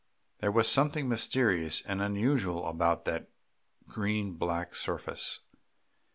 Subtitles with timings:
[0.39, 3.29] There was something mysterious and unusual about that
[3.87, 5.41] green black surface.